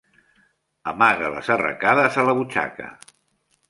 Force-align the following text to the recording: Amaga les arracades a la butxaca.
Amaga 0.93 1.31
les 1.35 1.53
arracades 1.59 2.21
a 2.25 2.29
la 2.31 2.39
butxaca. 2.43 2.93